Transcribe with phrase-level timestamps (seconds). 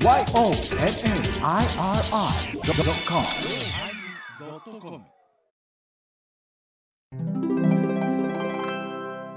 [0.00, 0.64] YONNIRI.com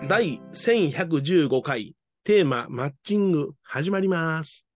[0.07, 4.67] 第1115回テーママッチング始まります。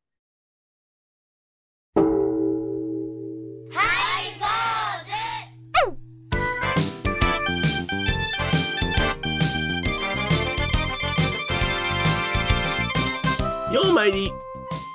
[13.71, 14.31] ようまいり。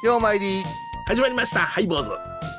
[0.03, 0.65] ようまいり、
[1.11, 1.63] 始まりました。
[1.63, 2.13] はい、坊主。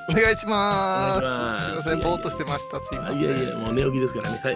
[0.09, 1.85] お願いしますす。
[1.85, 2.81] すいません、ぼーっとしてました。
[2.81, 3.19] すいません。
[3.19, 4.41] いやいや、もう寝起きですからね。
[4.43, 4.55] はい。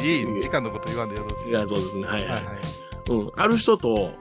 [0.08, 1.50] いい、時間のこと言わんでよろしい。
[1.50, 2.04] いや、そうですね。
[2.06, 3.12] はいははいはいい。
[3.12, 3.32] うん。
[3.36, 4.14] ある人と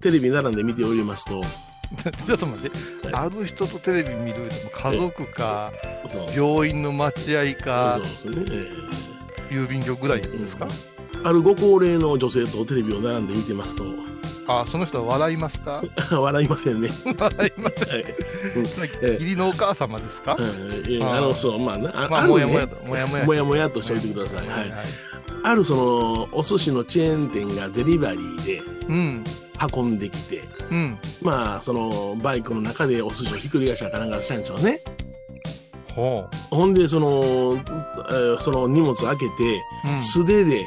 [0.00, 1.42] テレビ並んで見ておりますと、
[2.26, 5.70] ちょっと待って、はいある人とテレビ見るでも家族か、
[6.34, 8.00] 病院の待合か、
[9.50, 13.84] 郵便局ぐらいですか、ーあるご高齢の女性とテレビを並んで見てますと、
[14.48, 16.88] あ、その人は笑いますか 笑いませんね。
[17.18, 19.12] 笑いません。
[19.14, 23.24] 義理のお母様ですか、うんいやあの、そう、まあな、あまあ、ねもやもやと、もやもや。
[23.24, 24.46] もやもやとしておいてください。
[24.48, 24.58] はい。
[24.58, 24.70] はい。
[25.44, 29.24] あるその、お寿司のチェーン店がデリバリーでうん。
[29.74, 30.98] 運んできて、うん。
[31.20, 34.80] まあ、その、バイクの中でお寿司をひっくり返したかなんかしたんでしょうね。
[35.94, 37.58] ほほんで、その、
[38.10, 39.32] えーその荷物を開けて、
[39.84, 39.90] う。
[39.92, 40.00] うん。
[40.00, 40.64] 素手で、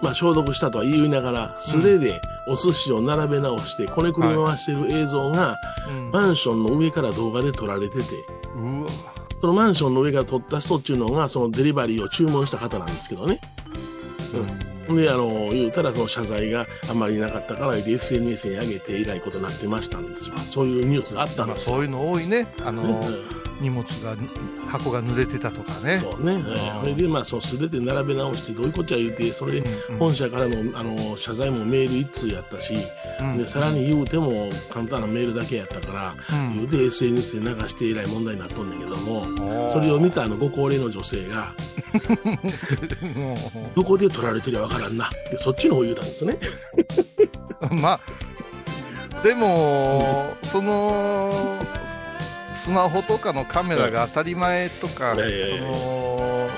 [0.00, 5.56] まあ消毒したとは言いながら、素手でお寿司を並べ直して、こねくり回してる映像が、
[5.88, 8.04] うんマンションの上から動画で撮られてて。
[9.40, 13.38] そのマンションの上から撮った人っていうのが、そのデリバリーを注文した方なんですけどね。
[14.88, 20.36] で、あの、言うたらその謝罪があまりなかったから、SNS に上げてえらいことになってましたんですよ。
[20.48, 21.76] そういうニュースがあったんまあ、ですよ。
[21.76, 22.52] そういうの多いね。
[22.64, 24.16] あの、うん荷物が、
[24.68, 25.98] 箱が濡れてたとかね。
[25.98, 26.34] そうね。
[26.46, 32.74] えーそれで、まあ、そう、素手で並べ直して、どういうことや言うて、それで、うんうん本社からの、あの、謝罪もメール一通やったし、
[33.20, 41.52] うんで、さらに言うても、簡単なメールだけやったから、うん言うて SNS で流してえらい問題になっとんだけども、それを見たあの、ご高齢の女性が、
[43.14, 43.36] も
[43.74, 45.10] どこで撮られてりゃわからんな。
[45.30, 46.38] で、そっちの方言うたんですね。
[47.70, 51.58] う まあ、でも、その、
[52.58, 56.48] スマホとかのカメラが当たり前とか、その、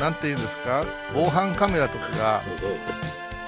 [0.00, 2.42] なんていうんですか、防犯カメラとかが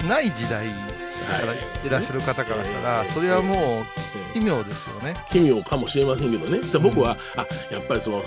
[0.07, 1.57] ない時代からい
[1.89, 3.85] らっしゃる方からしたら、それはもう
[4.33, 5.15] 奇妙ですよね。
[5.31, 6.61] 奇妙かもしれませんけどね。
[6.61, 8.23] じゃあ僕は、あ、やっぱりその、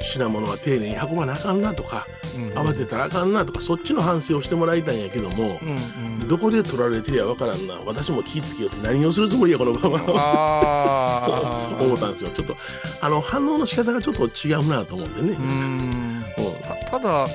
[0.00, 6.28] 品物は丁寧に運ばなあかんなとか、うん慌てたらあかんなとか、そっちの反省をしてもらいたいんやけども、うんうん。
[6.28, 7.74] どこで取られてりゃわからんな。
[7.86, 11.76] 私も気ぃつけようって何をするつもりや、この場は。
[11.80, 12.30] 思ったんですよ。
[12.34, 12.56] ちょっと、
[13.00, 15.30] あの、反応の仕方がちょっと違うなと思ってね。
[15.30, 15.44] うん。
[15.44, 17.26] うんたただ、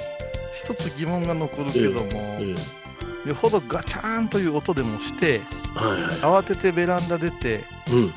[0.53, 2.55] 一つ疑問が残るけども、え
[3.25, 5.41] よほどガチャーンという音でもして、
[5.75, 6.11] えはいはい。
[6.41, 8.13] 慌ててベランダ出て、うん。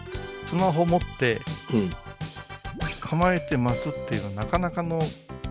[0.46, 1.40] スマホ持って、
[1.72, 1.90] うん。
[3.00, 5.00] 構えてますっていうのはなかなかの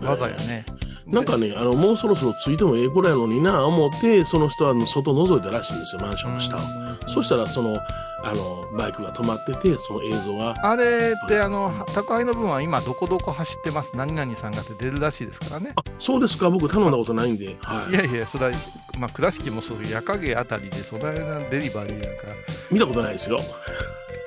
[0.02, 0.66] 技やね。
[1.06, 6.60] なんかね、あの、もうそろそろついてもええぐらいのにな、思って、その人は外覗いたらしいんですよ、マンションの下を。
[7.08, 7.78] そしたら、その、
[8.22, 15.72] あの、バイクが止まってて、その映像が、あれって、あの、宅配の分は今どこどこ走ってます、何々さんがって出るらしいですからね。
[15.76, 17.94] あ、そうですか、僕頼んだことないんで、はいい。
[17.94, 18.52] やいや、それは、
[18.98, 22.22] まあ、倉敷もそういう夜影あたりで、その間デリバリーなんか、
[22.70, 23.38] 見たことないですよ。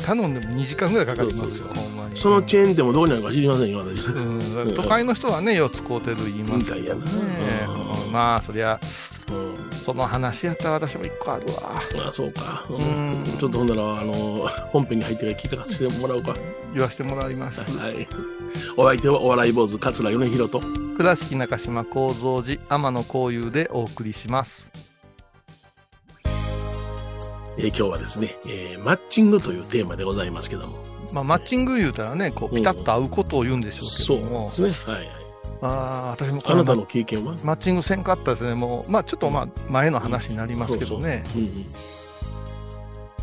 [0.07, 2.17] 頼んでも2時間ぐらいかかりますよ、そうそうほんまに。
[2.17, 4.05] そのチェーン店もどこにあるか知りませんよ、私。
[4.07, 7.01] うん、都会の人はね、よう使うてる言いますみたいやな
[8.09, 8.79] まあ、そりゃ、
[9.29, 9.77] うん。
[9.83, 11.81] その話やったら私も一個あるわ。
[12.07, 12.63] あ、そうか。
[12.69, 16.35] ちょっとほんなら、あの、本編に入ってから聞かせてもらおうか。
[16.73, 17.77] 言わせてもらいます。
[17.77, 18.07] はい。
[18.77, 20.61] お相手はお笑い坊主、桂米宏と。
[20.95, 24.86] 倉敷中島幸三寺天野幸雄でお送りします。
[27.57, 30.77] えー今日はですね、えーマッチングというテーマでございますけども。
[31.11, 34.93] まあ、マッチング言うたらね、こう、ピタッと合うことを言うんでしょうそうけども、ですね。
[34.93, 35.09] はいはい。
[35.61, 35.67] あ
[36.07, 37.35] あ、私もこのマあなたの経験は？
[37.43, 38.53] マッチングせんかったですね。
[38.55, 41.65] もう、まあ、ちょっとまあ、前の話になりますけどね、そうそううん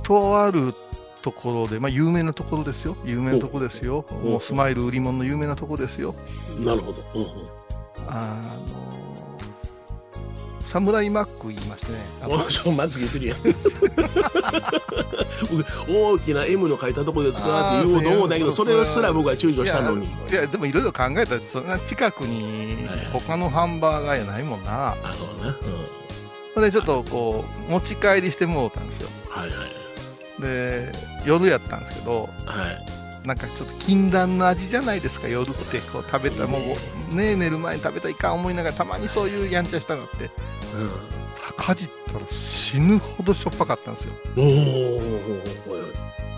[0.03, 0.75] とある
[1.23, 2.97] ところで、まあ、有名なところですよ。
[3.05, 4.05] 有名なところですよ。
[4.11, 6.15] おもう、スマイル売り物の有名なところですよ。
[6.59, 6.65] うん。
[6.65, 7.03] なるほど。
[7.15, 7.29] うんうん
[8.07, 8.37] あ
[8.67, 9.04] の、
[10.75, 11.99] サムライマック言いましてね。
[12.21, 12.27] あ
[12.73, 13.39] まず言ってるや ん
[15.49, 24.97] 僕大きな M の書いたとこですかって言おうと思うんだけどそれすら僕は躊躇したのにいや、でもいろいろ考えたら、そんな近くに他のハンバーガーやないもんな。
[25.01, 25.57] あのな、
[26.57, 29.09] うん、でちょっとこう、持ち帰りしてもうたんですよ。
[29.29, 29.59] はいはい
[30.43, 30.91] で、
[31.25, 36.59] 夜やったんですけど、はいなんかちょっと禁断の味じゃないですか、夜ってこう食べた、も
[37.11, 40.31] うね、寝る前に食べたらいかん思いながら、たまにそういうやんちゃしたのって、
[41.57, 44.13] かじったら死ぬほどしょっぱかったんですよ。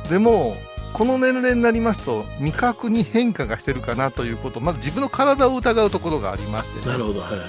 [0.09, 0.57] でも、
[0.93, 7.41] この年齢になりますと、味覚に変化がしてるかなということ、まず自分の体を疑うところがありまして、ね、なるほど、はいはい。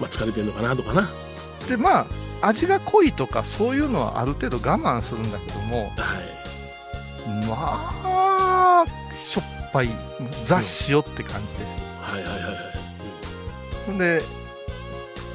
[0.00, 1.02] まあ、疲れてるのかなとかな。
[1.02, 1.08] は
[1.68, 2.06] で、まあ、
[2.42, 5.92] 味が濃いとか、そういうのはある程度我慢するんだけども、
[6.40, 6.43] い。
[7.46, 8.84] まあ、
[9.16, 9.88] しょっぱい、
[10.44, 11.78] 雑塩って感じです。
[12.00, 12.54] はいはいはいはい。
[13.86, 14.22] ほんで、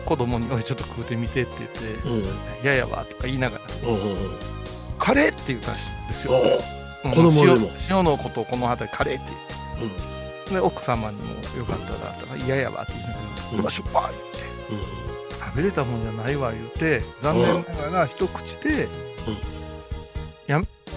[0.06, 3.64] 子供に、おい、ちょっと食うてみてって言って、ややわとか言いながら。
[4.98, 5.76] カレーって言ったん
[6.08, 6.34] ですよ。
[7.04, 9.32] 子供でも塩塩のことをこの辺りカレーって
[9.80, 10.00] 言って。
[10.50, 10.54] うん。
[10.54, 13.16] で奥様にもよかったらとか嫌やわって言いなが
[13.54, 14.82] ら「うわしょっぱい」ってうん。
[15.40, 18.90] 食べれたもんじゃないわ言うて残念ながら一口でうん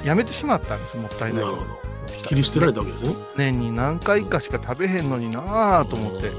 [0.02, 1.44] ややめてしまったんですもったいない。
[1.44, 1.78] なるほど。
[2.26, 3.14] 切り捨てられたわけですね。
[3.36, 6.30] 年に何回かしか食べへんのになあと思って。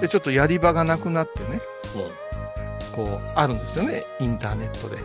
[0.00, 1.60] でちょっとやり場がなくなってね。
[1.94, 3.04] うん。
[3.04, 4.04] こうあるんですよね。
[4.18, 4.98] インターネットで。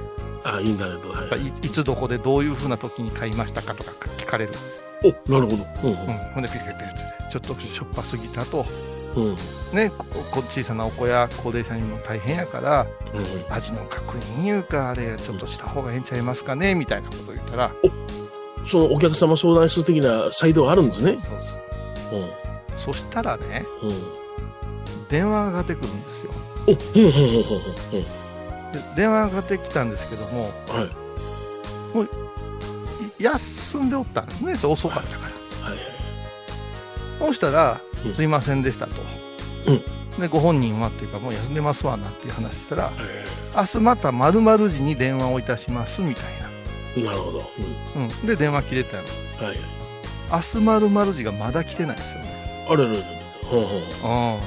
[0.44, 1.36] あ、インターネットで。
[1.36, 1.47] はい。
[1.47, 5.65] いいつどこでどういうふうな時に買いましたかとか聞かれるんです、お、なるほど。
[5.83, 8.65] うんうん、ほんでピュピュピュってちょっとしょっぱすぎたと
[9.73, 13.53] ねここ小さなお子や高齢者にも大変やからうん。
[13.53, 17.71] 味の確認いうか、あれ、ちょっとした方がええんちゃいますかねみたいなことを言ったら、
[18.69, 21.17] そのお客様相談室的なサイトがあるんですね。
[22.09, 22.29] そううん。
[22.75, 23.94] そしたらね、うん。
[25.09, 26.31] 電話がかかってくるんですよ。
[26.68, 27.21] お、うん、うん、うん、うん。
[27.94, 28.06] うん
[28.75, 30.85] で電話がかかってきたんですけども、はい。
[33.21, 35.27] い休んでおったんですね、遅かったか
[35.63, 35.69] ら。
[35.69, 35.77] はい。
[37.19, 38.94] そうしたらうん、すいませんでしたと。
[40.19, 42.92] で、ご本人はっていうか、もう休んでますわなっていう話したら、
[43.56, 47.52] 明日また〇〇時に電話をいたしますみたいなるほど。
[47.96, 48.07] うん。
[48.07, 48.13] な。
[48.16, 48.25] うん。
[48.25, 49.04] で、電話切れたの。
[49.46, 49.57] はい。
[50.31, 52.66] 明日〇〇時がまだ来てないですよね。
[52.69, 53.04] あれれれれ。
[53.52, 53.63] うん、うん。
[53.63, 54.40] うん。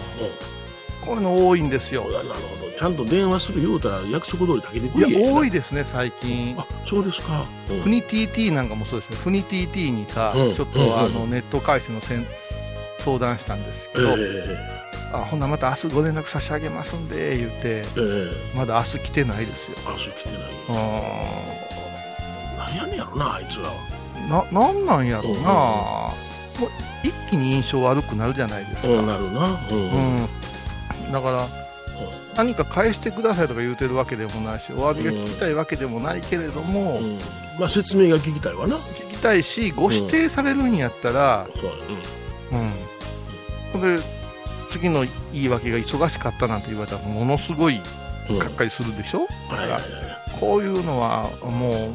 [1.05, 2.03] こういうの多いんですよ。
[2.05, 2.79] なるほど。
[2.79, 5.51] ちゃんと電話する言うたら約束通りかけてくいれや、多いい。
[5.51, 6.57] ですね、最近。
[6.59, 7.45] あ、そうですか。
[7.71, 9.17] うんフニ TT なんかもそうですよ。
[9.19, 12.25] フニ TT にさ、うんちょっうんうんとあの、ネット回線のせん
[13.09, 14.59] 相談したんですけえど、え
[15.13, 19.79] あ、ほんならまた明日ご連絡差し上げますんで、言って、ええまだ明日来てないですよ。
[19.87, 20.41] あ、そう来てない。
[20.69, 20.73] う
[22.59, 23.75] 何やねんやろな、あいつらは。
[24.45, 24.53] ん。
[24.53, 26.13] な、なんなんやろうな、も
[26.67, 26.71] う
[27.03, 28.89] 一気に印象悪くなるじゃないですか。
[28.89, 29.59] うん、なるな。
[29.71, 29.77] うん。
[29.77, 30.17] ううん。
[30.23, 30.29] ん。
[31.13, 31.49] だから、
[32.37, 37.19] 何か返してくださいとか言うてるわけでもないし、お詫びが聞きたいわけでもないけれども、うん
[37.59, 38.77] まあ、説明が聞きたいわな。
[38.77, 41.49] 聞きたいし、ご指定されるんやったら、
[42.53, 42.73] うん。
[43.75, 44.01] で、
[44.71, 47.81] 次の言い訳が忙しかったなんて言われたら、ものすごい
[48.29, 48.37] うん。
[48.37, 48.39] うん。
[48.39, 49.83] がっかりするでしょ、はいはいはい。
[50.39, 51.93] こういうのはもう、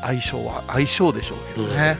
[0.00, 1.98] 相性は相性でしょうけどね。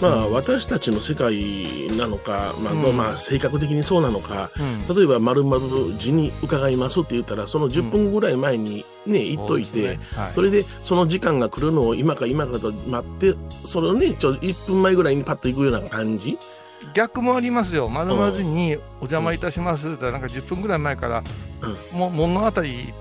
[0.00, 4.96] まあ、私たちの世界なのか、まあ、うんまあ、性格的にそうなのか、うん。
[4.96, 5.62] 例えば、まるまる
[5.98, 13.34] 字に伺いますって言ったら、その10分ぐらい前にね、言っといて、ねはいそれで、その時間が来るのを今か今かと待って、
[13.66, 16.38] それをね、ちょ、1分前ぐらいにパッと行くような感じ。
[16.94, 17.88] 逆もありますよ。
[17.88, 21.22] まるまずにお邪魔いたしますってなんか10分ぐらい前から、
[21.92, 22.92] もう物語り、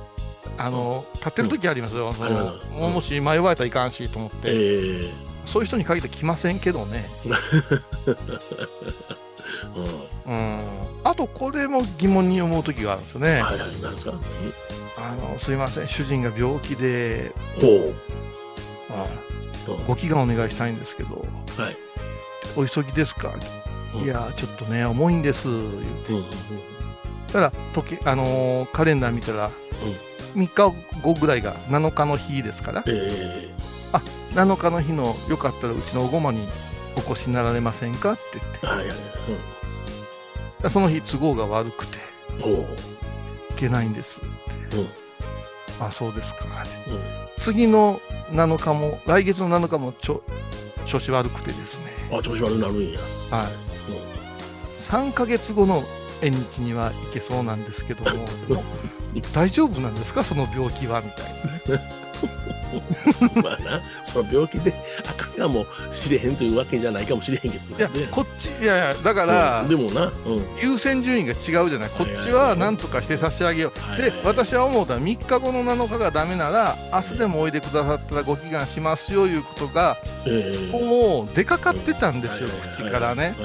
[0.57, 2.13] あの、立ってる時ありますよ。
[2.13, 5.13] もうもし迷われたらいかんしと思って、ええ
[5.45, 7.03] そういう人に限って来ませんけどね。
[9.75, 10.33] うん。
[10.33, 10.61] うん。
[11.03, 13.41] あと、これも疑問に思う時があるんですよね。
[13.41, 14.13] はいはい、なんですか？
[14.97, 17.93] あの、すいません、主人が病気で、ほ
[18.91, 19.07] あう。
[19.07, 19.33] うん
[19.87, 21.25] ご祈願お願いしたいんですけど、
[21.57, 21.77] はい。
[22.55, 23.33] お急ぎですか、
[23.95, 26.13] うんいや、ちょっとね、重いんです、言って。
[26.13, 26.25] うんうん
[27.31, 29.49] ただ、時計、あのーカレンダー見たら、
[30.35, 33.49] 3日後ぐらいが7日の日ですから、え
[34.35, 36.47] 7日の日のよかったらうちのおごまに
[36.95, 38.11] お越しになられませんか？
[38.13, 40.63] って言ってえはいはい。
[40.63, 41.97] で、その日都合が悪くて。
[42.39, 42.67] 行
[43.55, 44.23] けないんですっ
[44.69, 44.77] て。
[44.77, 44.87] うん
[45.79, 46.45] あ、そうですか。
[46.87, 46.99] うん。
[47.39, 47.99] 次の
[48.31, 50.23] 7日も、来月の7日もちょ
[50.85, 52.99] 調子悪くてですね、あ、調子悪くなるんや。
[53.31, 53.51] はい。
[54.89, 55.81] 3ヶ月後の
[56.21, 58.11] 縁日には行けそうなんですけども、
[59.33, 60.23] 大丈夫なんですか？
[60.23, 61.01] その病気は？
[61.01, 62.02] みたいなね。
[63.41, 64.73] まあな、その病気で
[65.07, 70.45] あかんかもしれへんというわけじゃないかもしれへんけどいやね。、こっち、いやいや、だから、うんでもな、うん。
[70.61, 71.89] 優先順位が違うじゃない。
[71.89, 73.79] こっちはいはいははい何とかして差し上げよう。
[73.79, 83.35] はいはいで、私は思うたら3日後の7日がダメなら、明日でもおいでくださったらご祈願しますよ、いうことが、ええもう出かかってたんですよ、口からね。。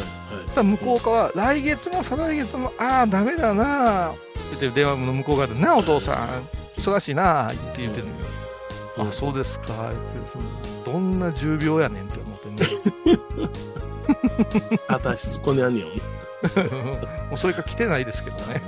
[0.54, 8.16] たら向こう側は、来月も再来月も、ああ、ダメだなって電話の向こう側で、なあ、お父さん、忙しいなって言ってるのよ。
[8.98, 10.44] うんあ、そうですか、言ってその
[10.84, 12.66] どんな重病やねんって思ってね。
[14.88, 15.90] あたしつこねあんねやん。
[17.28, 18.62] もうそれが来てないですけどね。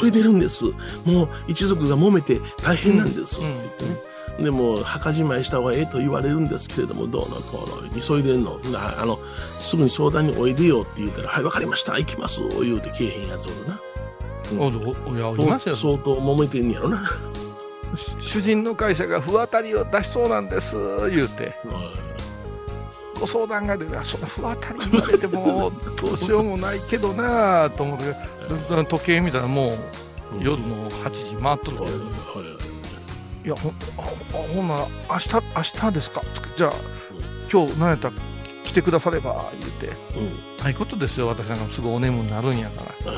[0.00, 0.64] 急いでるんです。
[1.04, 3.40] もう一族が揉めて大変なんです。
[3.40, 4.18] うんって言ってね。
[4.44, 9.18] でも墓じまいした方がええと言われるんですけれどもどうのこうの急いでんのなあの
[9.58, 13.80] すぐに相談においでよって言ったら「はいわかりました行きます」言うてけえへんやつおるな
[14.64, 15.76] おるおいや、おりますよ。
[15.76, 17.02] 相当揉めてんねやろな、
[18.20, 20.76] 主人の会社が不当たりを出しそうなんです、
[21.10, 21.54] 言うて。
[23.18, 23.90] ご相談が出る。
[24.04, 28.14] その不当たり言われてもどうしようもないけどなぁと思って
[28.88, 29.76] 時計見たらもう
[30.40, 31.88] 夜の8時回っとるけど、
[33.44, 33.72] いやほ
[34.32, 36.22] ほんなら明日明日ですか？
[36.56, 36.72] じゃあ
[37.52, 38.14] 今日何やったら
[38.62, 39.50] 来てくだされば？
[39.58, 39.88] 言うて。
[40.16, 40.32] うん。
[40.62, 43.12] ないことですよ私なんかすぐお眠になるんやから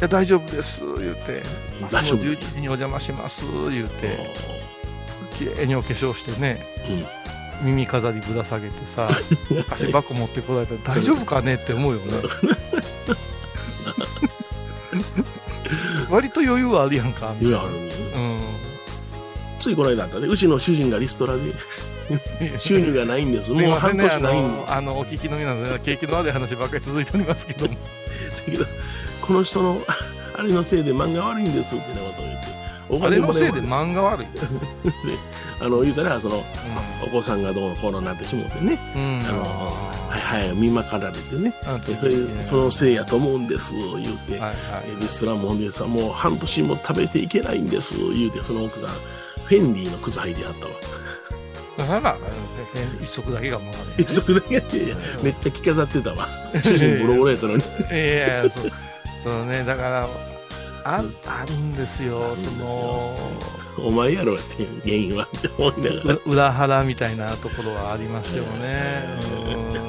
[0.00, 1.42] や大丈夫です言うて。
[1.90, 2.18] 大丈夫。
[2.18, 4.30] 11時にお邪魔します言うて。
[5.38, 6.64] 綺麗にお化粧してね
[7.62, 7.66] うん。
[7.66, 9.10] 耳飾りぶら下げてさ
[9.70, 12.14] 足箱持ってこられたら大丈夫かねって思うよね。
[16.10, 17.48] 割と余裕はあるやんかね。
[17.48, 18.40] うん。
[19.58, 20.26] ついこの間あったね。
[20.26, 21.42] うちの主人がリストラで
[22.58, 23.52] 収入がないんです。
[23.52, 24.48] もう半年ないんで。
[24.48, 27.76] の、あの、お聞きの皆さん、景気の悪い話ばっかり続いておりますけども。
[29.20, 29.80] この人の
[30.36, 32.50] あれのせいで漫画悪いんですってなことを言って。
[32.88, 34.26] おあれのせいで漫画悪い？
[35.60, 36.42] あの言うたらその
[37.04, 38.78] お子さんがどうのこうのなってしもうてね。
[38.96, 39.26] うん。
[39.28, 39.42] あの
[40.08, 41.54] はいはい見まかられてね。
[42.00, 44.54] それそのせいやと思うんです言うて、はいは
[44.98, 45.02] い。
[45.02, 48.90] レストランもんでさもう半年も食べていけないんです言うてその奥さん。
[49.44, 50.72] フェンディの靴履いてあったわ。
[51.76, 52.18] だから、
[53.02, 54.06] 一足だけがもうね。
[54.06, 56.28] それだけでめっちゃ着飾ってたわ。
[56.62, 57.62] 主人ボロボロやったのに。
[57.62, 58.72] いやいや、そう、
[59.22, 60.08] そうね、だから、
[60.84, 63.14] ああるんですよ、あるんですよ
[63.76, 69.04] その、お前やろっていう原因はって思いながらう裏腹みたいなところはありますよね。
[69.44, 69.80] うん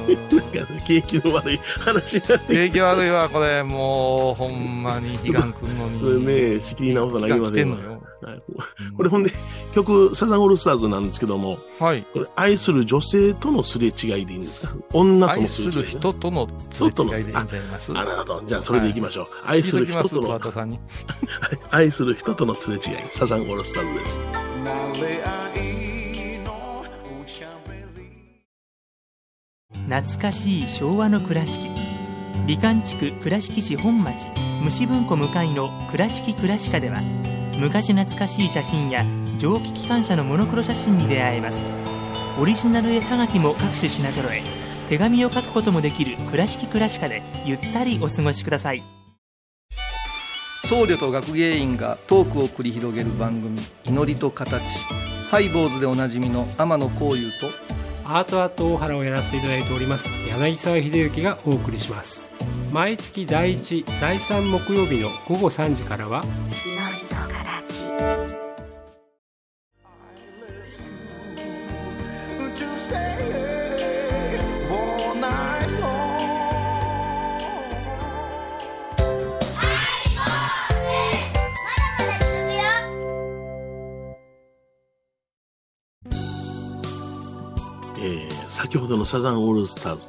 [0.52, 6.26] なんか景気の悪い話になって景気悪いわ、これ、もう、ほんまに悲願くんのに。
[6.56, 8.01] ね仕切り直さなきゃいけま来せよ。
[8.22, 8.42] はい
[8.88, 8.96] うん。
[8.96, 9.30] これほんで
[9.74, 12.02] 曲サザンオールスターズなんですけどもはい。
[12.12, 13.90] これ愛する女性とのすれ違
[14.22, 14.72] いでいいんですか？
[14.92, 15.72] 女と愛のすれ違い。
[15.72, 18.42] する人とのすれ違いでいいんじゃないますあなるほど。
[18.46, 20.78] じゃあそれでいきましょう、愛する人と桑の。
[21.70, 22.80] 愛する人とのすれ違い。
[23.10, 24.20] サザンオールスターズです。
[29.88, 31.68] 懐かしい昭和の倉敷。
[32.46, 34.26] 美観地区倉敷市本町。
[34.62, 37.00] 虫文庫向かいの「倉敷倉歯科」では
[37.62, 39.06] 昔懐かしい写真や
[39.38, 41.58] 蒸気機関車のモノクロ写真に出会えます。
[42.40, 44.42] オリジナル絵はがきも各種品揃え
[44.88, 48.82] 手紙を書くこともできる「倉敷倉歯科」でゆったりお過ごしください。
[50.64, 54.60] 僧侶と学芸員がトークを繰り広げる番組「祈りと形」
[55.30, 57.50] ハイボーズでおなじみの天野幸雄と
[58.04, 62.28] アートアート大原をやらせていただいております柳沢秀幸がお送りします。
[62.72, 66.24] 毎月第1第3木曜日の午後3時からは
[88.72, 90.08] 先ほどのサザンオールスターズ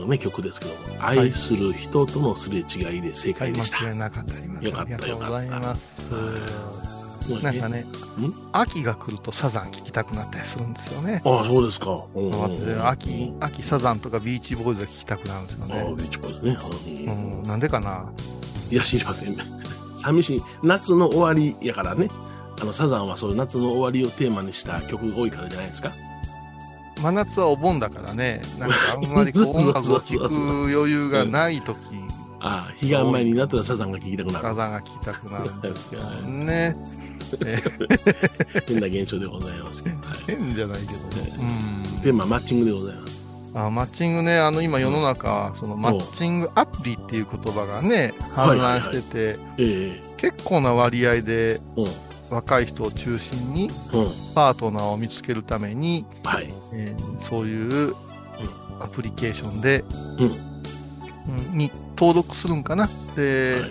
[0.00, 3.94] の、ね、曲ですけども、愛する人とのすれ違いで正解でした。
[3.94, 8.34] なかったありますよかったありがとうございますすごいなんかねん？
[8.50, 12.04] 秋が来るとサザン聴きたくなったりするんですよねああ、そうですか。
[12.88, 16.58] 秋秋サザンとかビーチボーイズが聴きたくなるんですよああ、ねビーチボーイズね。
[17.06, 18.10] ううんんなんでかな？
[18.72, 19.36] いや、知りません。
[19.96, 20.42] 寂しい。
[20.64, 22.08] 夏の終わりやからね。
[22.60, 25.92] あの、サザンはそういう夏の終わりをテーマにした曲が多いからじゃないですか。
[27.02, 28.42] 真夏はお盆だからね。
[28.58, 31.78] なんかあんまりこう音楽を聴く余裕がない時。
[32.42, 34.44] ああ、彼岸前になったらサザンが聴きたくなる。
[34.44, 36.76] サザンが聴きたくなるんですよね。
[38.66, 39.82] 変な現象でございます。
[39.84, 39.94] はい、
[40.26, 40.92] 変じゃないけど。
[40.92, 41.32] ね
[41.94, 42.00] うん。
[42.00, 43.20] テーマ、マッチングでございます。
[43.52, 51.82] あマッチングね、あの今世の中、そのマッチングアプリっていう言葉がね、氾濫してて、え結構な割合でえう。
[51.82, 51.86] ん。
[52.30, 54.08] 若い人を中心にうん。
[54.34, 56.52] パートナーを見つけるために、はい。
[56.72, 57.94] えーそういう
[58.80, 59.84] アプリケーションで、
[60.18, 62.88] うんうんに登録するんかな。
[63.14, 63.62] で、はい。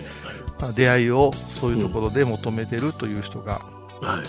[0.62, 3.62] まあ出会いをそういうところで求めてるという人が
[4.02, 4.28] はい。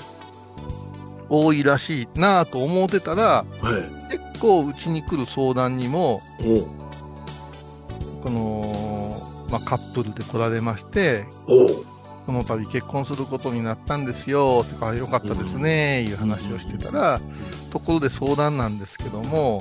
[1.28, 3.78] 多いらしいなぁと思ってたら、は
[4.10, 4.16] い。
[4.16, 6.22] 結構うちに来る相談にも、
[8.22, 11.26] この、まあ、カップルで来られまして、
[12.30, 17.20] この度結婚することになったんですよ、とか、よかったですね、いう話をしてたら、
[17.72, 19.60] ところで相談なんですけども、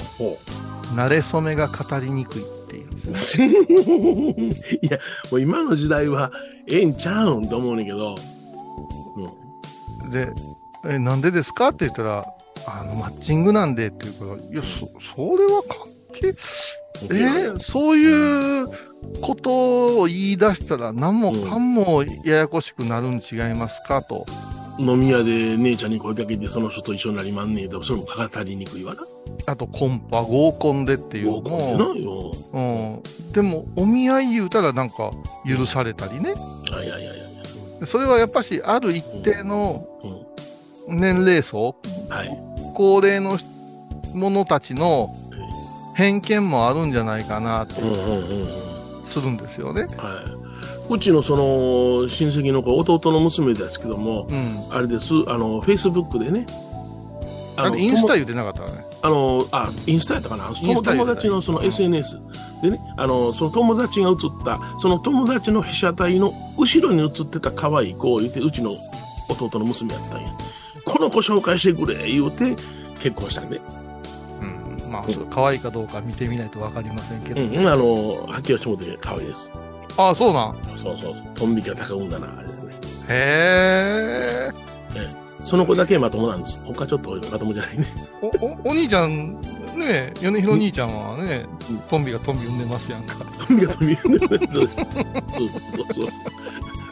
[0.94, 3.48] 慣れ初めが語りにくいっていうんですね。
[4.84, 5.00] いや、
[5.32, 6.32] もう今の時代は
[6.68, 8.14] ええんちゃうんと思うねんけど。
[10.04, 10.12] うん。
[10.12, 10.32] で、
[10.86, 12.28] え、なんでですかって言ったら、
[12.68, 16.36] あの、マッチングなんでって言うから、いや、そ、それは関係、
[17.04, 18.68] えーそういう
[19.22, 24.02] ことを言い出したら何もかんもややこしくなるん違いますか？
[24.04, 24.26] と。
[24.78, 29.02] 飲み屋で姉ちゃんに声かけてその人と一緒になりまんねえと、それもかかりにくいわな。
[29.46, 32.32] あと、コンパ、合コンでっていうの合コンも、でなよ。
[32.54, 33.32] うん。
[33.34, 35.12] でも、お見合い言うたらなんか
[35.46, 36.34] 許されたりね。
[36.72, 37.18] あいやいやい
[37.82, 37.88] や。
[37.88, 39.86] それはやっぱし、ある一定の
[40.88, 41.00] うん。
[41.02, 41.76] 年齢層、
[42.08, 42.30] はい。
[42.74, 43.38] 高齢の
[44.14, 45.14] 者たちの
[46.00, 48.42] 偏見もあるんじゃないかなとうんうんうん
[49.04, 49.12] うん。
[49.12, 49.82] するんですよね。
[49.98, 50.24] は
[50.90, 50.94] い。
[50.94, 54.64] うちのその親戚の子、弟の娘ですけども、うん。
[54.72, 56.46] あれです、あの、フェイスブックでね。
[57.58, 58.86] あれインスタ友言ってなかったね。
[59.02, 62.18] あの、あ、インスタやったかなその友達のそのうん SNS
[62.62, 68.78] でね、あの、その友達が写った、その友達の被写体の後ろに写ってた可愛い子を言って、うちの
[69.28, 70.30] 弟の娘やったんや。
[70.86, 72.56] この子紹介してくれ、言うて、
[73.02, 73.58] 結婚したんで。
[73.58, 73.79] うん。
[74.90, 77.42] まあ、そう可愛いかどうか見てみないとわかりませんけど。
[77.42, 79.52] うん、あの、はっきりしてもて可愛いです。
[79.98, 80.56] ああ、そうなん？
[80.78, 81.24] そうそうそう。
[81.36, 82.54] トンビキは高うんだな、あれね。
[83.10, 84.52] へえ。
[85.44, 86.62] その子だけまともなんです。
[86.64, 87.86] 他ちょっとまともじゃないね。
[88.22, 89.40] お、お、お兄ちゃん、
[89.76, 93.16] ね米広兄ちゃんはね、うんトンビがトンビ産んでますやんか。
[93.48, 93.96] トンビがトンビ。
[93.96, 94.28] そうそうそう
[95.94, 96.08] そ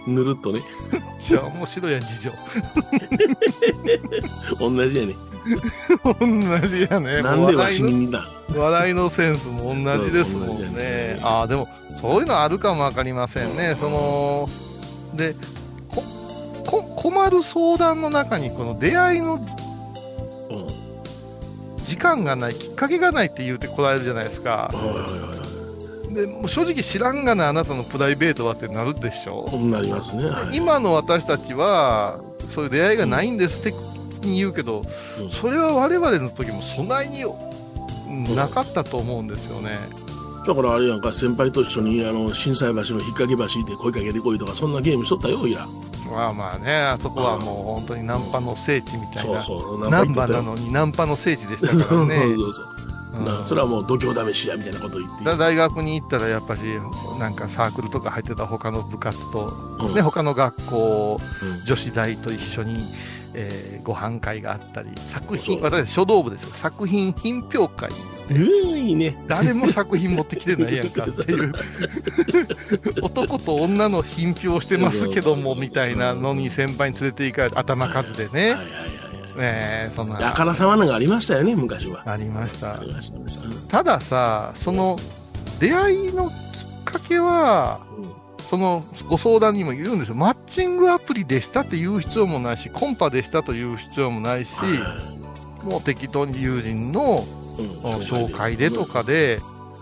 [0.08, 0.12] う。
[0.12, 0.60] ぬるっとね。
[1.20, 2.32] じゃあ面白いやん、事情。
[4.60, 5.14] 同じやね。
[6.04, 7.22] 同じやね。
[7.22, 11.20] なんでわ笑いのしに似た笑いのセンスも同じですもんねね。
[11.22, 11.68] ああ、でも、
[12.02, 13.76] そういうのあるかもわかりませんね。
[13.80, 14.50] その、
[15.16, 15.36] で、
[15.90, 16.04] こ、
[16.66, 19.36] こ、困る相談の中に、この出会いの
[20.50, 20.68] うん。
[21.86, 24.70] 時間がない、きっかけがないって言うてこられるじゃないですか。
[24.74, 25.48] はいはいはい
[26.14, 29.46] で、もう正直知らんがな、あなたのプライベートはってなるでしょ。
[29.46, 29.66] はい。
[29.66, 30.26] なりますね。
[30.26, 33.78] はい、今の私たちは、そういう出会いがないんですって
[34.36, 34.84] 言うけど、
[35.20, 37.32] うんそれは我々の時も備えにう
[38.12, 39.80] んなかったと思うんですよね。
[40.46, 45.68] だからあれやんか、先輩と一緒に、あの、震災橋の引っ掛け橋で声かけてこいとか、そんなゲームしとったよ、いや。
[46.10, 49.42] まあまあね、あそこはもう本当にナンパの聖地みたいな。
[49.42, 49.90] そうそう。
[49.90, 52.16] ナンパパなのにナンパの聖地でしたそうからね。
[52.40, 52.66] そうそう。
[52.72, 52.88] うん
[53.26, 55.26] なそれはもう度胸試しや、みたいなこと言って。
[55.26, 56.60] だ大学に行ったらやっぱし
[57.20, 62.78] なんかサークルとか入ってた他の部活と、うんね、他の学校うん女子大と一緒に、
[63.40, 66.56] えーご飯会があったり作品私書道部ですよ。
[66.56, 67.90] 作品品評会。
[68.30, 69.24] うん、いいね。
[69.28, 71.54] 誰も作品持ってきてないやんかっていう。
[73.02, 78.72] 男と女の品評してますけどもみたいなのに先輩に連れて行かれて頭数でね、はいはいはいはい。
[79.40, 80.32] えーそんな。
[80.32, 82.02] あからさまなのがありましたよね、昔は。
[82.06, 82.80] ありました。
[82.80, 83.48] ありました、ありました。
[83.70, 84.98] たださその
[85.60, 86.36] 出会いのきっ
[86.84, 87.80] かけは
[88.50, 90.16] そのご相談にも言うんですよ。
[90.16, 94.56] マッチングアプリでしたって言う必要もないしコンパでしたと言う必要もないし、
[95.64, 97.24] もう適当に友人の
[97.58, 97.66] うん。
[98.02, 99.40] 紹介でとかで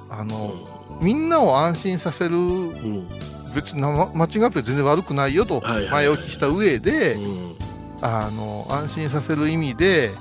[0.09, 0.53] あうの
[1.01, 3.09] みんなを安心させるんうん。
[3.53, 7.55] 別になマッチングアプリ全然悪くないよと前置きした上で、うん。
[8.01, 10.11] あの安心させる意味で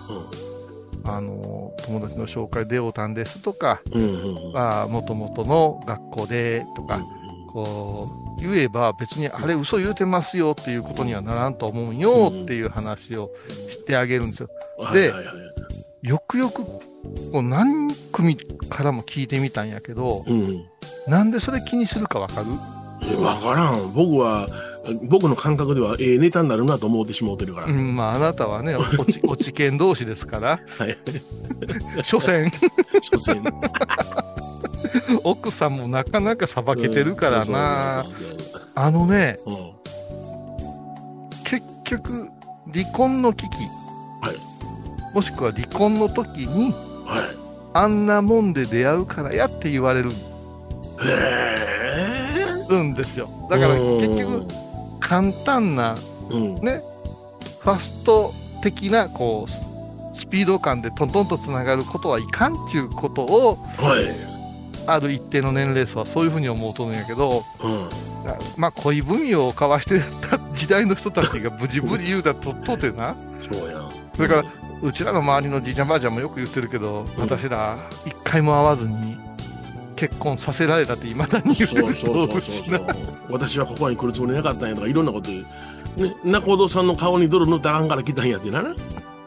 [1.05, 1.11] うん。
[1.11, 4.57] あの友達の紹介でおたんですとかうんうんうん。
[4.57, 7.01] あもともとの学校でとか、
[7.53, 13.31] こう言えば別にあれ嘘言うてますよっていうことにはならんと思うよっていう話を
[13.71, 14.49] してあげるんですよ。
[14.93, 15.13] で
[16.03, 16.83] よくよくこ
[17.33, 20.65] う何組からも聞いてみたんやけど、うん
[21.07, 22.47] なんでそれ気にするかわかる？
[23.13, 23.93] えわからん。
[23.93, 24.49] 僕は、
[25.05, 27.67] 僕の感覚では、ええネタになるなと思ってしもうてるから。
[27.67, 30.97] うん、まああなたはね、落ち、 落ち研同士ですから、はい。
[32.03, 32.51] 所詮、
[33.03, 33.43] 所詮。
[35.23, 38.07] 奥さんもなかなかさばけてるからな。
[38.75, 39.55] あのね、そう。
[39.55, 39.75] うん
[41.45, 42.31] 結局、
[42.73, 43.57] 離婚の危機、
[44.23, 46.73] はいもしくは離婚の時に、
[47.05, 47.37] はい。
[47.73, 50.15] あんなもんで出会うからやって言われるへ
[52.69, 52.83] え。
[52.83, 53.29] んですよ。
[53.49, 54.45] だから結局、
[55.05, 55.97] 簡単な、
[56.31, 56.83] うん、ね、
[57.61, 64.35] ファスト的な、こう、スピード感でトントンとつながることはいかんっていうことを、はい。
[64.87, 67.89] ある一定の年齢層はそういうふうに思うとるんやけど、うん。
[68.27, 73.15] あまあ、恋文を交わしてた時代の人たちがブチブチ言うたとっとてな、
[73.51, 73.91] そうやん。
[74.17, 74.45] それから、
[74.83, 79.19] うちらの周りのじいちゃんばあちゃんもよく言ってるけど、うん私ら一回も会わずに
[79.97, 82.29] 結婚させられたっていまだに言ってそうそう
[83.31, 85.45] 私はここに来るつもりなかったんやとかいろんなこと言う、
[86.03, 88.75] ね、中尾さんの顔に泥塗ってあかんから来たんやってなな。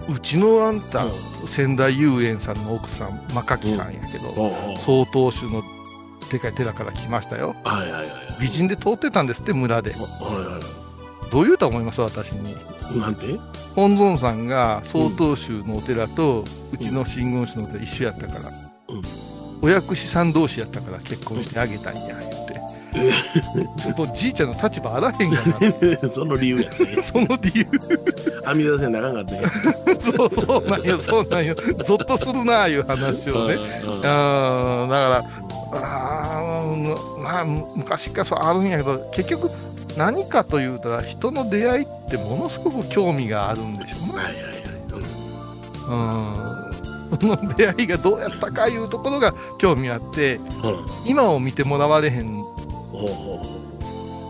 [0.10, 1.12] うちのあんた、うん
[1.48, 5.64] 仙台遊園さんの奥さん、真垣さんやけど、おうおう曹洞宗の
[6.30, 7.56] でかい寺から来ましたよ。
[7.64, 8.08] はいはいはい
[8.42, 9.92] 美人で通ってたんですって、村で。
[9.92, 12.56] はいはいどう言うと思います私に。
[13.00, 13.38] なんて？
[13.76, 18.52] 本尊さんが曹洞宗のお寺と、うちの真言宗のお寺一緒やったから、
[18.90, 19.02] うん
[19.62, 22.58] お薬師さん同士やったから結婚してあげたんや、言って。
[23.98, 25.38] もうじいちゃんの立場あらへんが
[26.02, 26.10] な。
[26.10, 27.04] その理由やね。
[27.04, 27.68] その理由。
[28.46, 31.56] 網出せなあかんかったそう、そうなんよ、そうなんよ。
[31.84, 33.56] ゾッとするな、いう話をね。
[33.56, 35.24] うんうん、だから、
[35.74, 39.52] あーまあ、昔からそうあるんやけど、結局、
[39.98, 44.14] 何かというと、人の出会いってものすごく興味があるんでしょうね。
[44.16, 44.58] はいはいはい。
[45.90, 46.64] うん。
[46.64, 46.67] そ
[47.22, 50.40] の出会いがどうやったかいうところが興味あって。
[51.06, 52.46] 今を見てもらわれへんのよ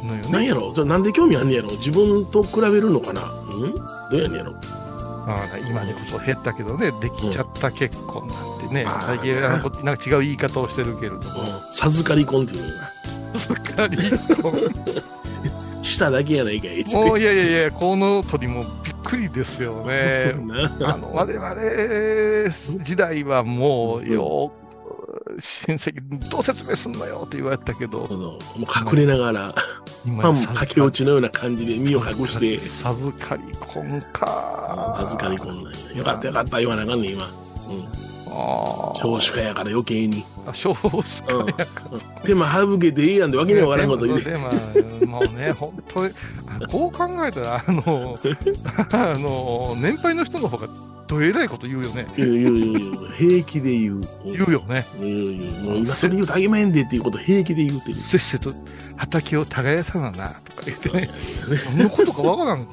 [0.04, 0.32] ね。
[0.32, 0.74] なんやろ？
[0.74, 1.72] それなんで興味あんねやろ？
[1.72, 3.22] 自分と比べるのかな？
[3.24, 3.76] うん？
[3.76, 4.54] どうやねんやろ？
[5.30, 11.22] あー今でこそ減ったけどね、できちゃった結婚なんてね、最近なんか違う言い方をしてるけれども。
[11.22, 11.26] うん
[11.74, 12.70] 授かり婚っていうの
[13.34, 13.40] が。
[13.40, 13.98] すっかり。
[15.84, 16.84] しただけやないかい。
[16.94, 18.64] もういやいやいや、この鳥も
[19.08, 20.34] くりですよね。
[20.80, 22.52] な あの、我々
[22.84, 24.68] 時代はもう、よう、
[25.40, 29.56] 親戚にどう説明すんのよって言われたけどもう隠れながら、
[30.06, 34.98] 今パン駆け落ちのような感じで身を隠して、授かり婚か。
[35.00, 35.98] 預かり婚なんや。
[35.98, 37.26] よかったよかった言わなあかんねん、今。
[37.70, 38.07] うん。
[39.02, 40.24] 少子化やから余計に。
[40.54, 41.48] 少子化うん。
[42.24, 44.32] 手間省けていいやんでわけにはわからんこと言うて。
[44.32, 44.50] でも
[45.08, 46.14] もうね、本当に、
[46.48, 48.20] あこう考えたら、あの、
[48.92, 50.68] あの、年配の人の方が
[51.08, 52.06] どえらいこと言うよね。
[52.18, 53.12] 言う言う言う言う。
[53.14, 54.02] 平気で言う。
[54.26, 54.86] 言うよね。
[55.00, 55.64] 言う言う。
[55.64, 58.02] もう今それ言うとあげめんでっていうこと平気で言うてる。
[58.02, 58.54] せっせと
[58.98, 61.10] 畑を耕さなな、とか言ってね。
[61.78, 62.68] 何のことかわからん。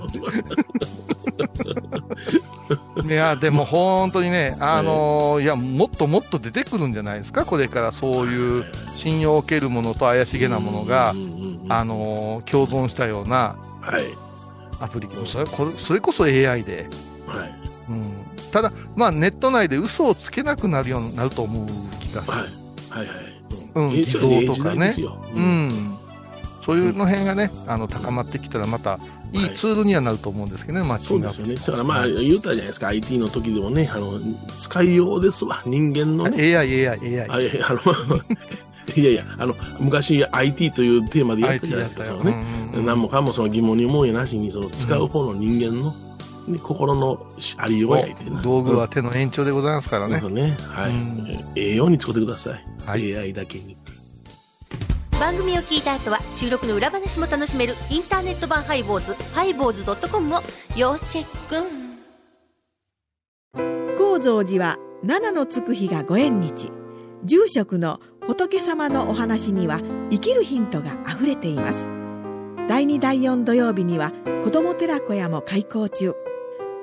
[3.02, 8.64] いや、でも本当にね、あのいや、もっともっと出てくるんじゃないですか、これからそういう
[8.96, 11.14] 信用を受けるものと怪しげなものが
[11.68, 14.04] あの共存したようなはい。
[14.80, 16.88] アプリケーション、それこれそれこそ AI で、
[17.26, 17.54] はい。
[17.88, 18.12] うん、
[18.50, 21.66] ただ、まあ、ネット内で嘘をつけなくなるようになると思う
[22.00, 22.38] 気がする。
[22.38, 22.64] はい。
[22.90, 23.35] はいはい。
[23.74, 24.94] うんとかね
[25.35, 25.40] う。
[25.40, 25.98] ん、
[26.64, 28.98] そういうの辺がね、あの高まってきたら、また
[29.33, 31.83] いいツールにはなると思うんですけどね、マッチングアプリそうですよね。
[31.83, 34.18] だからまあ、言うたじゃないですか、IT の時でもね、あの、
[34.61, 36.57] 使いようですわ、人間のね。
[36.57, 37.31] AI、AI、AI。
[37.31, 37.81] あいやあの、
[38.96, 41.83] いやいや、あの、昔 IT というテーマでやったじゃな。
[41.83, 42.31] いですか、そのね。
[42.31, 45.94] うんうん何もかもその疑問に思うやなしに、その使う方の人間の、
[46.48, 47.24] ね、心の
[47.57, 48.42] ありようやいてな。
[48.42, 50.20] 道具は手の延長でございますからね。
[50.22, 50.57] うんね。
[50.70, 51.29] はいうん。
[51.55, 52.64] ええように使ってください。
[52.85, 53.77] はい AI だけに。
[55.20, 60.40] 番組を聞いた後は収録の裏話も楽しめるインターネット版ハイボーズハイボーズドットコムを
[60.77, 61.85] 要チェック。
[63.97, 66.73] 高蔵寺は七のつく日がご縁日。
[67.25, 71.88] 住職の仏様のお話には生きるヒントがあふれています。
[72.68, 74.11] 第2第4土曜日には
[74.42, 76.14] 子ども寺小屋も開校中。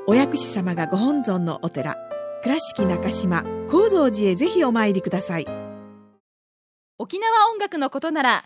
[0.08, 1.98] お薬師様がご本尊のお寺
[2.42, 5.46] 倉敷中島・高蔵寺へぜひお参りください。
[6.98, 8.46] 沖縄音楽のことなら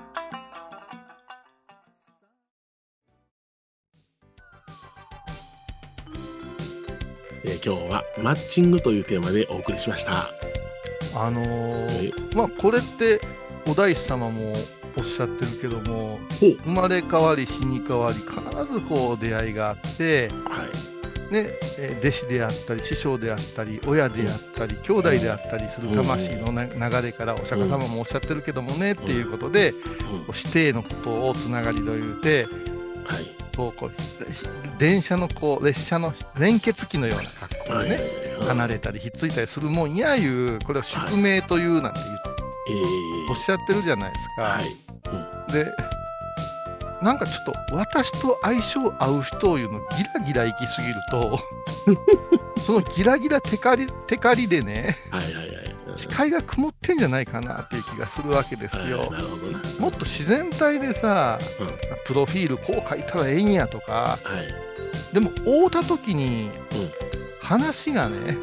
[7.63, 10.31] 今日はマッチングというテーマでお送りしました。
[11.13, 13.21] あのえーまあ、これって、
[13.67, 14.53] お大師様も
[14.97, 21.33] おっしゃってるけども、生まれ変わり、死に変わり、必ずこう出会いがあって、はい。
[21.33, 21.47] ね、
[21.77, 29.85] えー弟子であったり、師匠であったり、親であったり、兄弟であったりする魂のな流れから、お釈迦様もおっしゃってるけどもね、っていうことで、うんこ
[30.29, 32.47] う指定のことをつながりと言うて、
[33.05, 33.50] はい。
[33.61, 33.91] こうこう
[34.79, 37.89] 電車のこう列車の連結機のような格好はい。
[37.89, 38.03] でね、
[38.47, 42.21] 離れたりひっついたりするもんやいう、これを宿命というなんて言う
[42.69, 44.41] えーおっしゃってるじゃないですか。
[44.41, 45.53] はい。
[45.53, 45.67] で、
[47.01, 51.39] なんかちょっと私と相性合う人を言うのギラギラ行きすぎると、
[52.65, 55.50] そのギラギラテカリテカリでね、はいはいはい。
[55.95, 59.11] 視界が曇ってんじゃないかなっていう気がするわけですはいよ。
[59.79, 61.67] もっと自然体でさ、うん
[62.05, 65.13] プロフィールこう書いたらええんやとか、はい。
[65.13, 66.91] でも会うた時にうん
[67.41, 68.37] 話がね、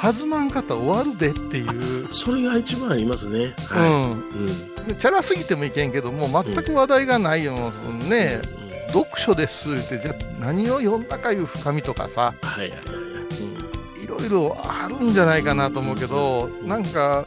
[0.00, 3.54] 弾まんかったら終わるでっていう、それが一番ありますね。
[3.70, 3.90] うはい。
[3.90, 4.12] ん。
[4.12, 4.86] うん。
[4.86, 12.80] でチャラすぎてもいけんけども、全く話題がないような、そのね、うんうん読書ですって、じゃあ何を読んだかいう深みとかさ、はいはいはい
[14.10, 17.24] ろいろあるんじゃないかなと思うけど、なんか、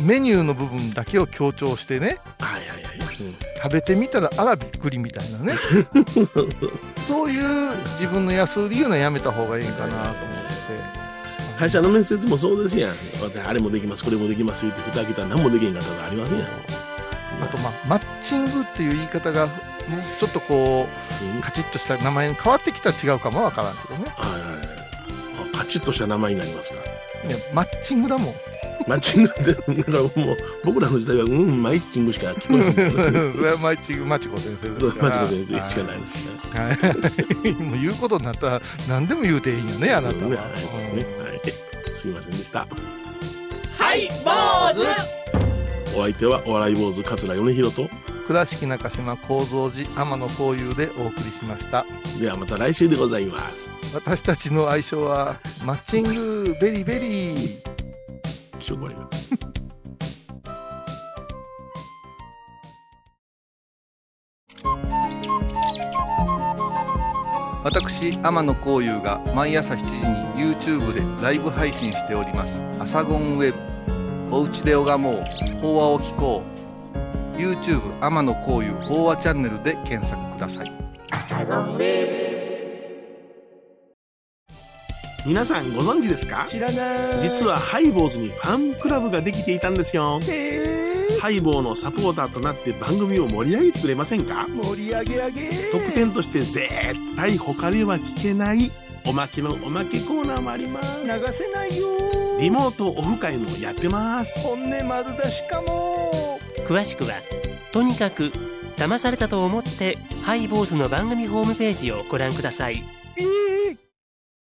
[0.00, 2.96] メニューの部分だけを強調してね、はいはいはい。
[3.62, 5.54] 食べてみたらあらびっくりみたいなね、
[7.08, 10.56] そういう自分の安売り言うのはやめた方がいいかなと思って。
[11.58, 12.90] 会社の面接もそうですやん。
[13.22, 16.48] 私あれもできます、これもできます言って、蓋開けたら何もできへんかったらありませんやん。
[17.42, 19.48] あと、まあ、マッチングっていう言い方が、
[20.20, 20.86] ちょっとこ
[21.38, 24.12] う、カチッとした名前に変わってきたら違うかもわからんけどね。
[24.16, 24.65] はいはい
[25.56, 26.78] カチッとした名前になりますか。
[27.26, 28.34] いやマッチングだもん。
[28.86, 33.32] マッチングって、だからもう、僕らの時代は、うん、マイッチングしか聞こえない。
[33.34, 35.18] それはマッチング、マチコ先生ですから。
[35.20, 36.36] マチコ先生しかないですね。
[36.54, 37.52] はい。
[37.62, 40.30] もう言うことになったら、何でも言うていいんよね、あなたは。
[40.30, 41.06] ねはい、そうですね。
[41.18, 41.40] はい。
[41.94, 42.66] すいませんでした。
[43.78, 44.30] はい坊
[44.74, 47.88] 主お相手は、お笑い坊主、桂米広と、
[48.26, 51.86] 倉敷中島幸三寺天野幸雄でお送りしました。
[52.18, 53.70] ではまた来週でございます。
[53.94, 57.62] 私たちの愛称は、マッチングベリーベリー。
[58.58, 59.08] 気象これが。
[67.62, 69.84] 私天野幸雄が毎朝7時
[70.40, 73.58] に YouTube でライブ配信しております「アサゴンウェブ」
[74.34, 75.22] 「おうちで拝もう
[75.60, 76.50] 法話を聞こう」
[77.36, 80.72] YouTube 天野幸雄法話チャンネルで検索ください。
[85.26, 86.46] 皆さんご存知ですか？
[86.48, 87.28] 知らない。
[87.28, 90.20] 実はハイボーズにファンクラブができていたんですよ。
[91.20, 94.46] ハイボーのサポーターとなって番組を盛り上げてくれませんか？
[94.48, 95.50] 盛り上げ上げ。
[95.72, 96.68] 特典として絶
[97.16, 98.70] 対他では聞けない
[99.04, 101.02] おまけのおまけコーナーもあります。
[101.04, 101.88] 流せないよ。
[102.38, 104.38] リモートオフ会もやってます。
[104.40, 105.85] 本音丸出しかも
[106.66, 107.14] 詳しくは
[107.72, 108.32] とにかく
[108.76, 112.82] 騙されたと思ってハイボーズの番組ホームページをご覧ください。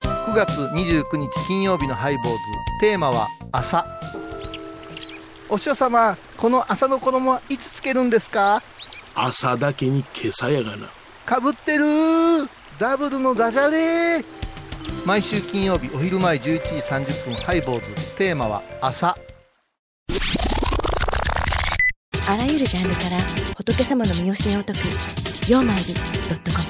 [0.00, 2.38] 9月29日金曜日のハイボーズ。
[2.80, 3.84] テーマは朝。
[5.50, 8.62] お師匠様この朝の衣はいつつけるんですか？
[9.14, 10.88] 朝だけに今朝やがな。
[11.26, 11.84] かぶってる。
[12.78, 14.24] ダブルのダジャレ。
[15.04, 18.16] 毎週金曜日お昼前11時30分ハイボーズ。
[18.16, 19.18] テーマは朝
[22.32, 23.18] あらゆるジャンルから
[23.58, 26.64] 仏様の身教えを説く「曜マイルトコム」